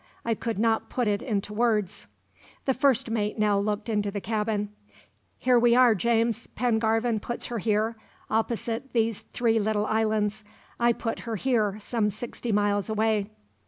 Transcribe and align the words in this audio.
I 0.25 0.33
could 0.33 0.57
not 0.57 0.89
put 0.89 1.07
it 1.07 1.21
into 1.21 1.53
words." 1.53 2.07
The 2.65 2.73
first 2.73 3.11
mate 3.11 3.37
now 3.37 3.59
looked 3.59 3.87
into 3.87 4.09
the 4.09 4.19
cabin. 4.19 4.69
"Here 5.37 5.59
we 5.59 5.75
are, 5.75 5.93
James. 5.93 6.47
Pengarvan 6.55 7.19
puts 7.19 7.45
her 7.45 7.59
here, 7.59 7.95
opposite 8.27 8.93
these 8.93 9.21
three 9.31 9.59
little 9.59 9.85
islands. 9.85 10.43
I 10.79 10.91
put 10.91 11.19
her 11.19 11.35
here 11.35 11.77
some 11.79 12.09
sixty 12.09 12.51
miles 12.51 12.89
away." 12.89 13.29